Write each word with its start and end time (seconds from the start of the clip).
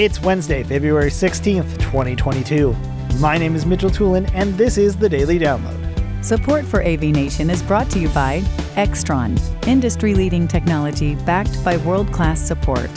It's 0.00 0.22
Wednesday, 0.22 0.62
February 0.62 1.10
16th, 1.10 1.76
2022. 1.80 2.72
My 3.18 3.36
name 3.36 3.56
is 3.56 3.66
Mitchell 3.66 3.90
Tulin, 3.90 4.30
and 4.32 4.56
this 4.56 4.78
is 4.78 4.96
the 4.96 5.08
Daily 5.08 5.40
Download. 5.40 6.24
Support 6.24 6.66
for 6.66 6.84
AV 6.84 7.02
Nation 7.02 7.50
is 7.50 7.64
brought 7.64 7.90
to 7.90 7.98
you 7.98 8.08
by 8.10 8.42
Extron, 8.76 9.36
industry 9.66 10.14
leading 10.14 10.46
technology 10.46 11.16
backed 11.16 11.64
by 11.64 11.78
world 11.78 12.12
class 12.12 12.40
support. 12.40 12.88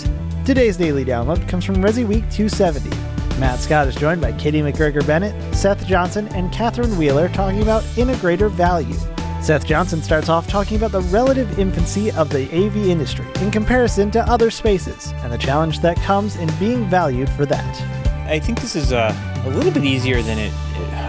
Today's 0.45 0.77
Daily 0.77 1.03
Download 1.03 1.49
comes 1.49 1.65
from 1.65 1.77
Resi 1.77 2.07
Week 2.07 2.29
270. 2.29 2.95
Matt 3.39 3.59
Scott 3.59 3.87
is 3.87 3.95
joined 3.95 4.21
by 4.21 4.31
Katie 4.33 4.61
McGregor 4.61 5.05
Bennett, 5.07 5.55
Seth 5.55 5.87
Johnson, 5.87 6.27
and 6.35 6.53
Catherine 6.53 6.95
Wheeler 6.99 7.29
talking 7.29 7.63
about 7.63 7.81
integrator 7.95 8.51
value. 8.51 8.93
Seth 9.41 9.65
Johnson 9.65 10.03
starts 10.03 10.29
off 10.29 10.47
talking 10.47 10.77
about 10.77 10.91
the 10.91 11.01
relative 11.01 11.57
infancy 11.57 12.11
of 12.11 12.29
the 12.29 12.43
AV 12.53 12.77
industry 12.77 13.25
in 13.41 13.49
comparison 13.49 14.11
to 14.11 14.21
other 14.29 14.51
spaces 14.51 15.13
and 15.23 15.33
the 15.33 15.37
challenge 15.37 15.79
that 15.79 15.97
comes 15.97 16.35
in 16.35 16.47
being 16.59 16.87
valued 16.91 17.27
for 17.27 17.47
that. 17.47 17.81
I 18.29 18.39
think 18.39 18.61
this 18.61 18.75
is 18.75 18.93
uh, 18.93 19.11
a 19.43 19.49
little 19.49 19.71
bit 19.71 19.83
easier 19.83 20.21
than 20.21 20.37
it, 20.37 20.53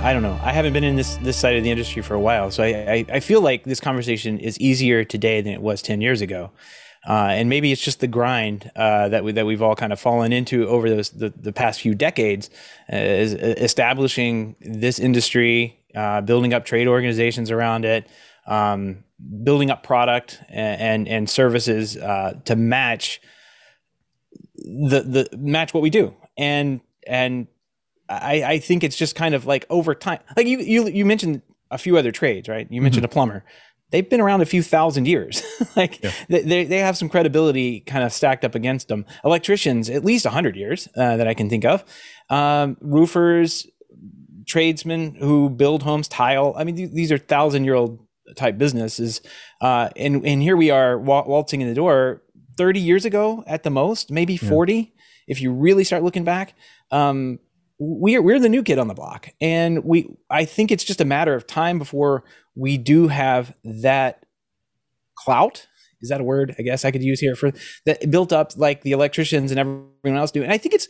I 0.02 0.14
don't 0.14 0.22
know. 0.22 0.40
I 0.42 0.50
haven't 0.50 0.72
been 0.72 0.82
in 0.82 0.96
this 0.96 1.16
this 1.16 1.36
side 1.36 1.56
of 1.56 1.62
the 1.62 1.70
industry 1.70 2.00
for 2.00 2.14
a 2.14 2.20
while, 2.20 2.50
so 2.50 2.62
I, 2.62 2.68
I, 2.68 3.06
I 3.12 3.20
feel 3.20 3.42
like 3.42 3.64
this 3.64 3.80
conversation 3.80 4.38
is 4.38 4.58
easier 4.58 5.04
today 5.04 5.42
than 5.42 5.52
it 5.52 5.60
was 5.60 5.82
ten 5.82 6.00
years 6.00 6.22
ago. 6.22 6.50
Uh, 7.06 7.30
and 7.30 7.48
maybe 7.48 7.72
it's 7.72 7.82
just 7.82 7.98
the 7.98 8.06
grind 8.06 8.70
uh, 8.76 9.08
that 9.08 9.24
we 9.24 9.32
that 9.32 9.44
we've 9.44 9.60
all 9.60 9.74
kind 9.74 9.92
of 9.92 9.98
fallen 9.98 10.32
into 10.32 10.66
over 10.68 10.88
those 10.88 11.10
the, 11.10 11.30
the 11.30 11.52
past 11.52 11.80
few 11.80 11.94
decades, 11.94 12.48
uh, 12.92 12.96
is 12.96 13.34
establishing 13.34 14.54
this 14.60 14.98
industry, 15.00 15.81
uh, 15.94 16.20
building 16.20 16.54
up 16.54 16.64
trade 16.64 16.88
organizations 16.88 17.50
around 17.50 17.84
it, 17.84 18.06
um, 18.46 19.04
building 19.42 19.70
up 19.70 19.82
product 19.82 20.40
and 20.48 20.80
and, 20.80 21.08
and 21.08 21.30
services 21.30 21.96
uh, 21.96 22.34
to 22.44 22.56
match 22.56 23.20
the 24.56 25.00
the 25.00 25.36
match 25.36 25.74
what 25.74 25.82
we 25.82 25.90
do, 25.90 26.14
and 26.36 26.80
and 27.06 27.46
I, 28.08 28.42
I 28.44 28.58
think 28.58 28.84
it's 28.84 28.96
just 28.96 29.14
kind 29.14 29.34
of 29.34 29.46
like 29.46 29.66
over 29.70 29.94
time. 29.94 30.20
Like 30.36 30.46
you 30.46 30.58
you 30.58 30.88
you 30.88 31.04
mentioned 31.04 31.42
a 31.70 31.78
few 31.78 31.96
other 31.96 32.12
trades, 32.12 32.48
right? 32.48 32.66
You 32.70 32.82
mentioned 32.82 33.04
mm-hmm. 33.04 33.12
a 33.12 33.14
plumber 33.14 33.44
they've 33.92 34.08
been 34.08 34.20
around 34.20 34.40
a 34.40 34.46
few 34.46 34.62
thousand 34.62 35.06
years. 35.06 35.42
like 35.76 36.02
yeah. 36.02 36.10
they, 36.28 36.64
they 36.64 36.78
have 36.78 36.96
some 36.96 37.08
credibility 37.08 37.80
kind 37.80 38.02
of 38.04 38.12
stacked 38.12 38.44
up 38.44 38.56
against 38.56 38.88
them. 38.88 39.06
Electricians, 39.24 39.88
at 39.88 40.04
least 40.04 40.24
100 40.24 40.56
years 40.56 40.88
uh, 40.96 41.16
that 41.16 41.28
I 41.28 41.34
can 41.34 41.48
think 41.48 41.64
of. 41.64 41.84
Um, 42.28 42.76
roofers, 42.80 43.66
tradesmen 44.46 45.14
who 45.14 45.50
build 45.50 45.82
homes, 45.82 46.08
tile. 46.08 46.54
I 46.56 46.64
mean, 46.64 46.76
th- 46.76 46.90
these 46.92 47.12
are 47.12 47.18
thousand 47.18 47.64
year 47.64 47.74
old 47.74 48.06
type 48.36 48.58
businesses. 48.58 49.20
Uh, 49.60 49.90
and, 49.96 50.24
and 50.26 50.42
here 50.42 50.56
we 50.56 50.70
are 50.70 50.98
waltzing 50.98 51.60
in 51.60 51.68
the 51.68 51.74
door 51.74 52.22
30 52.56 52.80
years 52.80 53.04
ago 53.04 53.44
at 53.46 53.62
the 53.62 53.70
most, 53.70 54.10
maybe 54.10 54.36
40, 54.36 54.74
yeah. 54.74 54.84
if 55.26 55.40
you 55.40 55.52
really 55.52 55.84
start 55.84 56.02
looking 56.02 56.24
back. 56.24 56.54
Um, 56.90 57.38
we're, 57.78 58.22
we're 58.22 58.38
the 58.38 58.48
new 58.48 58.62
kid 58.62 58.78
on 58.78 58.88
the 58.88 58.94
block. 58.94 59.28
And 59.40 59.84
we, 59.84 60.08
I 60.30 60.44
think 60.44 60.70
it's 60.70 60.84
just 60.84 61.00
a 61.00 61.04
matter 61.04 61.34
of 61.34 61.46
time 61.46 61.78
before 61.78 62.24
we 62.54 62.78
do 62.78 63.08
have 63.08 63.54
that 63.64 64.24
clout. 65.16 65.66
Is 66.00 66.08
that 66.08 66.20
a 66.20 66.24
word? 66.24 66.54
I 66.58 66.62
guess 66.62 66.84
I 66.84 66.90
could 66.90 67.02
use 67.02 67.20
here 67.20 67.36
for 67.36 67.52
that 67.86 68.10
built 68.10 68.32
up 68.32 68.52
like 68.56 68.82
the 68.82 68.92
electricians 68.92 69.50
and 69.50 69.60
everyone 69.60 70.20
else 70.20 70.30
do. 70.30 70.42
And 70.42 70.52
I 70.52 70.58
think 70.58 70.74
it's, 70.74 70.88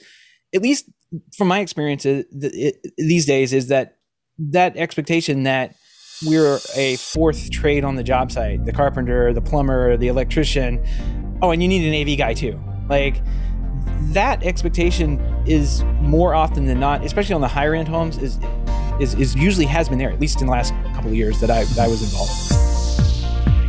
at 0.54 0.62
least 0.62 0.90
from 1.36 1.48
my 1.48 1.60
experience 1.60 2.04
it, 2.06 2.26
it, 2.32 2.76
these 2.96 3.26
days, 3.26 3.52
is 3.52 3.68
that 3.68 3.96
that 4.38 4.76
expectation 4.76 5.44
that 5.44 5.74
we're 6.24 6.58
a 6.76 6.96
fourth 6.96 7.50
trade 7.50 7.84
on 7.84 7.96
the 7.96 8.04
job 8.04 8.30
site 8.30 8.64
the 8.64 8.72
carpenter 8.72 9.32
the 9.32 9.40
plumber 9.40 9.96
the 9.96 10.08
electrician. 10.08 10.84
Oh 11.42 11.50
and 11.50 11.62
you 11.62 11.68
need 11.68 11.86
an 11.86 12.00
av 12.00 12.18
guy 12.18 12.34
too. 12.34 12.60
Like 12.88 13.22
that 14.12 14.42
expectation 14.42 15.20
is 15.46 15.82
more 16.00 16.34
often 16.34 16.66
than 16.66 16.80
not 16.80 17.04
especially 17.04 17.34
on 17.34 17.40
the 17.40 17.48
higher 17.48 17.74
end 17.74 17.88
homes 17.88 18.18
is 18.18 18.38
is, 19.00 19.14
is 19.14 19.34
usually 19.34 19.66
has 19.66 19.88
been 19.88 19.98
there 19.98 20.10
at 20.10 20.20
least 20.20 20.40
in 20.40 20.46
the 20.46 20.52
last 20.52 20.74
couple 20.94 21.10
of 21.10 21.16
years 21.16 21.40
that 21.40 21.50
i, 21.50 21.64
that 21.64 21.78
I 21.78 21.88
was 21.88 22.02
involved 22.02 22.51